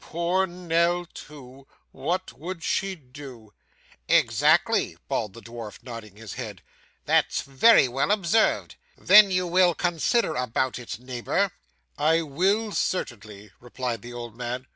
[0.00, 3.52] 'Poor Nell too, what would she do?'
[4.08, 6.60] 'Exactly,' bawled the dwarf nodding his head;
[7.04, 8.74] 'that's very well observed.
[8.98, 11.52] Then will you consider about it, neighbour?'
[11.98, 14.66] 'I will, certainly,' replied the old man.